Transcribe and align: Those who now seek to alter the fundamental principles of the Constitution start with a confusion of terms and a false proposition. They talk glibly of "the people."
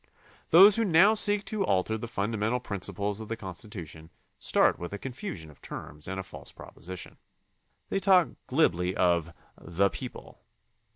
Those 0.49 0.77
who 0.77 0.83
now 0.83 1.13
seek 1.13 1.45
to 1.45 1.63
alter 1.63 1.95
the 1.95 2.07
fundamental 2.07 2.59
principles 2.59 3.19
of 3.19 3.27
the 3.27 3.37
Constitution 3.37 4.09
start 4.39 4.79
with 4.79 4.93
a 4.93 4.97
confusion 4.97 5.51
of 5.51 5.61
terms 5.61 6.07
and 6.07 6.19
a 6.19 6.23
false 6.23 6.51
proposition. 6.51 7.17
They 7.89 7.99
talk 7.99 8.29
glibly 8.47 8.95
of 8.95 9.31
"the 9.59 9.91
people." 9.91 10.39